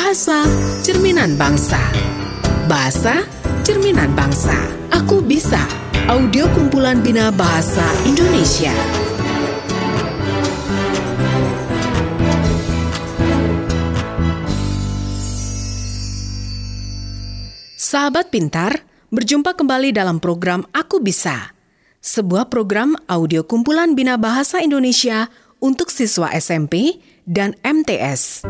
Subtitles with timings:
[0.00, 0.48] Bahasa
[0.80, 1.76] Cerminan Bangsa.
[2.64, 3.20] Bahasa
[3.60, 4.56] Cerminan Bangsa.
[4.96, 5.60] Aku Bisa.
[6.08, 8.72] Audio kumpulan Bina Bahasa Indonesia.
[17.76, 18.80] Sahabat pintar,
[19.12, 21.52] berjumpa kembali dalam program Aku Bisa.
[22.00, 25.28] Sebuah program audio kumpulan Bina Bahasa Indonesia
[25.60, 28.48] untuk siswa SMP dan MTS.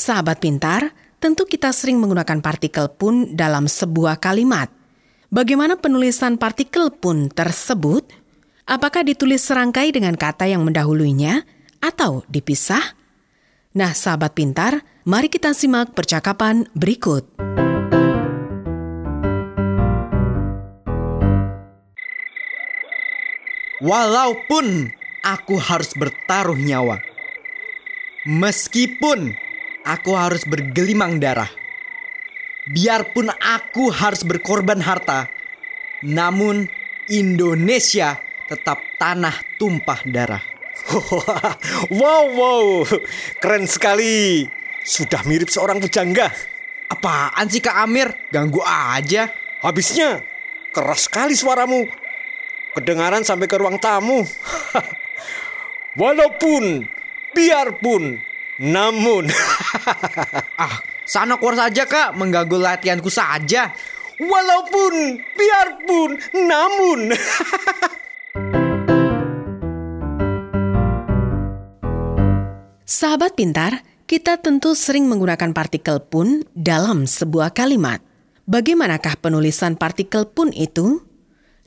[0.00, 4.72] Sahabat pintar, tentu kita sering menggunakan partikel pun dalam sebuah kalimat.
[5.28, 8.08] Bagaimana penulisan partikel pun tersebut?
[8.64, 11.44] Apakah ditulis serangkai dengan kata yang mendahulunya
[11.84, 12.80] atau dipisah?
[13.76, 17.28] Nah, sahabat pintar, mari kita simak percakapan berikut.
[23.84, 27.04] Walaupun aku harus bertaruh nyawa,
[28.24, 29.49] meskipun
[29.90, 31.50] aku harus bergelimang darah,
[32.70, 35.26] biarpun aku harus berkorban harta,
[36.06, 36.70] namun
[37.10, 40.42] Indonesia tetap tanah tumpah darah.
[42.00, 42.66] wow, wow,
[43.42, 44.46] keren sekali.
[44.80, 46.32] Sudah mirip seorang pujangga.
[46.88, 48.10] Apaan sih Kak Amir?
[48.32, 49.28] Ganggu aja.
[49.60, 50.24] Habisnya,
[50.72, 51.84] keras sekali suaramu
[52.74, 54.24] kedengaran sampai ke ruang tamu.
[56.00, 56.86] Walaupun,
[57.34, 58.18] biarpun,
[58.62, 59.28] namun.
[60.64, 60.74] ah,
[61.06, 63.70] sana keluar saja kak, mengganggu latihanku saja.
[64.20, 66.10] Walaupun, biarpun,
[66.44, 67.00] namun.
[72.90, 78.02] Sahabat pintar, kita tentu sering menggunakan partikel pun dalam sebuah kalimat.
[78.44, 81.00] Bagaimanakah penulisan partikel pun itu?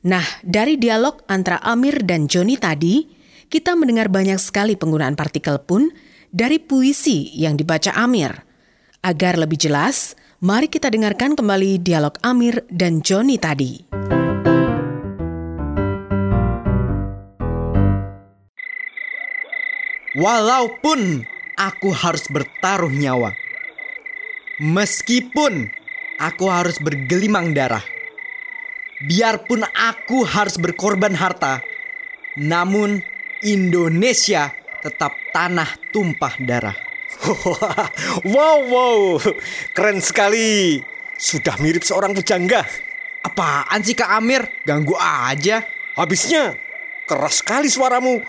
[0.04, 3.08] Nah, dari dialog antara Amir dan Joni tadi,
[3.48, 5.88] kita mendengar banyak sekali penggunaan partikel pun
[6.34, 8.34] dari puisi yang dibaca Amir.
[9.06, 13.86] Agar lebih jelas, mari kita dengarkan kembali dialog Amir dan Joni tadi.
[20.18, 21.22] Walaupun
[21.54, 23.34] aku harus bertaruh nyawa,
[24.62, 25.70] meskipun
[26.18, 27.82] aku harus bergelimang darah,
[29.04, 31.60] Biarpun aku harus berkorban harta,
[32.38, 33.02] namun
[33.42, 36.76] Indonesia tetap tanah tumpah darah.
[38.34, 39.00] wow, wow,
[39.72, 40.84] keren sekali.
[41.16, 42.60] Sudah mirip seorang pujangga.
[43.24, 44.44] Apaan sih Kak Amir?
[44.68, 45.64] Ganggu aja.
[45.96, 46.52] Habisnya,
[47.08, 48.20] keras sekali suaramu.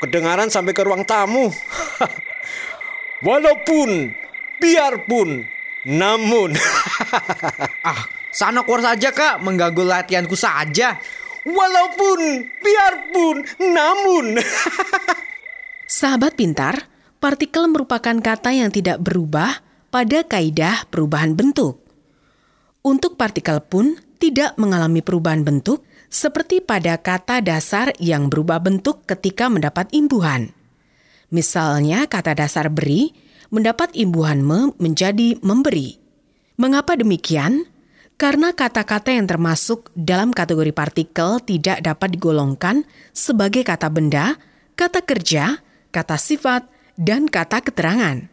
[0.00, 1.52] Kedengaran sampai ke ruang tamu.
[3.26, 4.16] Walaupun,
[4.56, 5.44] biarpun,
[5.84, 6.56] namun.
[7.90, 8.00] ah,
[8.36, 11.00] Sana keluar saja kak, mengganggu latihanku saja.
[11.48, 13.36] Walaupun, biarpun,
[13.72, 14.36] namun.
[16.06, 16.86] Sahabat pintar,
[17.18, 19.58] partikel merupakan kata yang tidak berubah
[19.90, 21.82] pada kaidah perubahan bentuk.
[22.86, 29.50] Untuk partikel pun tidak mengalami perubahan bentuk seperti pada kata dasar yang berubah bentuk ketika
[29.50, 30.54] mendapat imbuhan.
[31.34, 33.10] Misalnya kata dasar beri
[33.50, 35.98] mendapat imbuhan me menjadi memberi.
[36.54, 37.66] Mengapa demikian?
[38.14, 44.38] Karena kata-kata yang termasuk dalam kategori partikel tidak dapat digolongkan sebagai kata benda,
[44.78, 45.65] kata kerja,
[45.96, 46.68] kata sifat,
[47.00, 48.28] dan kata keterangan.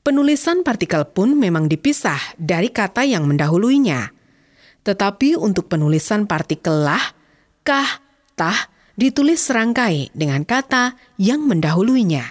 [0.00, 4.08] Penulisan partikel pun memang dipisah dari kata yang mendahuluinya.
[4.84, 7.00] Tetapi untuk penulisan partikel lah,
[7.64, 8.00] kah,
[8.36, 12.24] tah, ditulis serangkai dengan kata yang mendahuluinya.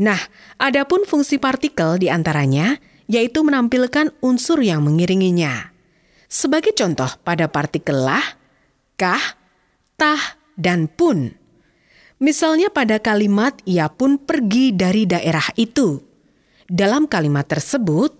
[0.00, 0.18] Nah,
[0.58, 2.78] adapun fungsi partikel di antaranya
[3.10, 5.74] yaitu menampilkan unsur yang mengiringinya.
[6.30, 8.22] Sebagai contoh pada partikel lah,
[8.94, 9.34] kah,
[9.98, 11.39] tah, dan pun.
[12.20, 15.96] Misalnya pada kalimat ia pun pergi dari daerah itu.
[16.68, 18.12] Dalam kalimat tersebut,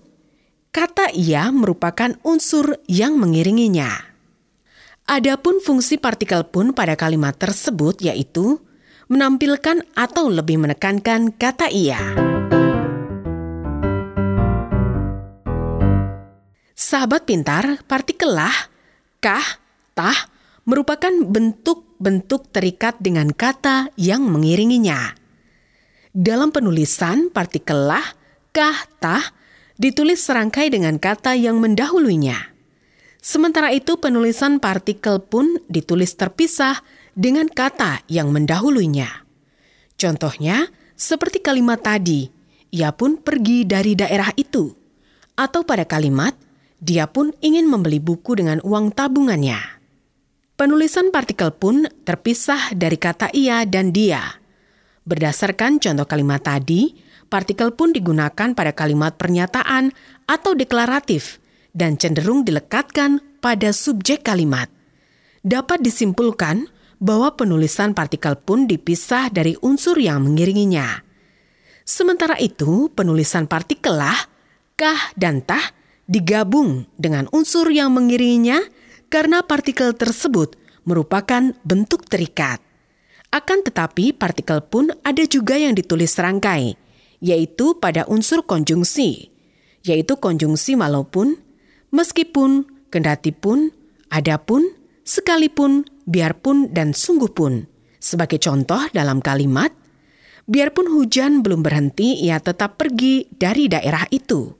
[0.72, 3.92] kata ia merupakan unsur yang mengiringinya.
[5.04, 8.56] Adapun fungsi partikel pun pada kalimat tersebut yaitu
[9.12, 12.00] menampilkan atau lebih menekankan kata ia.
[16.72, 18.54] Sahabat pintar, partikel lah,
[19.20, 19.44] kah,
[19.92, 20.29] tah,
[20.70, 25.18] merupakan bentuk-bentuk terikat dengan kata yang mengiringinya.
[26.14, 28.06] Dalam penulisan, partikel lah,
[28.54, 29.34] kah, tah,
[29.74, 32.54] ditulis serangkai dengan kata yang mendahulunya.
[33.18, 36.86] Sementara itu penulisan partikel pun ditulis terpisah
[37.18, 39.26] dengan kata yang mendahulunya.
[39.98, 42.30] Contohnya, seperti kalimat tadi,
[42.70, 44.70] ia pun pergi dari daerah itu.
[45.34, 46.32] Atau pada kalimat,
[46.78, 49.79] dia pun ingin membeli buku dengan uang tabungannya.
[50.60, 54.20] Penulisan partikel pun terpisah dari kata ia dan dia.
[55.08, 57.00] Berdasarkan contoh kalimat tadi,
[57.32, 59.88] partikel pun digunakan pada kalimat pernyataan
[60.28, 61.40] atau deklaratif
[61.72, 64.68] dan cenderung dilekatkan pada subjek kalimat.
[65.40, 66.68] Dapat disimpulkan
[67.00, 71.00] bahwa penulisan partikel pun dipisah dari unsur yang mengiringinya.
[71.88, 74.28] Sementara itu, penulisan partikel lah,
[74.76, 75.72] kah dan tah
[76.04, 78.60] digabung dengan unsur yang mengiringinya
[79.10, 80.54] karena partikel tersebut
[80.86, 82.62] merupakan bentuk terikat.
[83.30, 86.74] Akan tetapi partikel pun ada juga yang ditulis serangkai,
[87.22, 89.30] yaitu pada unsur konjungsi,
[89.86, 91.38] yaitu konjungsi walaupun,
[91.94, 93.70] meskipun, kendatipun,
[94.10, 94.74] adapun,
[95.06, 97.70] sekalipun, biarpun, dan sungguh pun.
[98.02, 99.70] Sebagai contoh dalam kalimat,
[100.50, 104.50] biarpun hujan belum berhenti, ia tetap pergi dari daerah itu.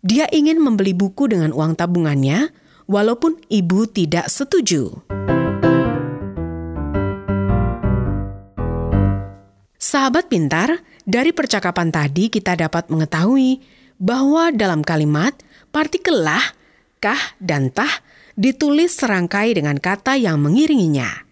[0.00, 2.50] Dia ingin membeli buku dengan uang tabungannya,
[2.90, 5.06] walaupun ibu tidak setuju.
[9.78, 13.62] Sahabat pintar, dari percakapan tadi kita dapat mengetahui
[14.02, 15.32] bahwa dalam kalimat
[15.70, 16.42] partikel lah,
[16.98, 18.02] kah, dan tah
[18.34, 21.26] ditulis serangkai dengan kata yang mengiringinya.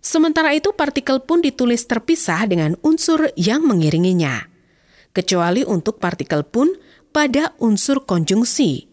[0.00, 4.48] Sementara itu partikel pun ditulis terpisah dengan unsur yang mengiringinya.
[5.12, 6.72] Kecuali untuk partikel pun
[7.12, 8.88] pada unsur konjungsi.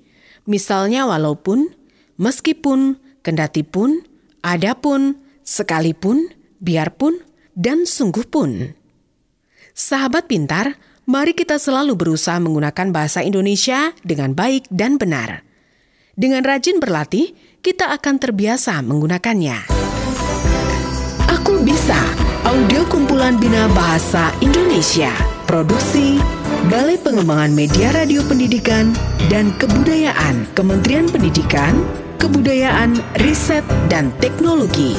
[0.49, 1.76] Misalnya walaupun,
[2.17, 4.03] meskipun, kendatipun,
[4.45, 6.29] adapun, sekalipun,
[6.61, 7.21] biarpun,
[7.57, 8.75] dan sungguh pun.
[9.77, 15.45] Sahabat pintar, mari kita selalu berusaha menggunakan bahasa Indonesia dengan baik dan benar.
[16.17, 19.69] Dengan rajin berlatih, kita akan terbiasa menggunakannya.
[21.29, 21.97] Aku bisa,
[22.41, 25.13] audio kumpulan Bina Bahasa Indonesia,
[25.45, 26.17] produksi
[26.73, 28.91] Balai Pengembangan Media Radio Pendidikan
[29.29, 31.77] dan Kebudayaan Kementerian Pendidikan,
[32.17, 33.61] Kebudayaan, Riset,
[33.93, 34.97] dan Teknologi.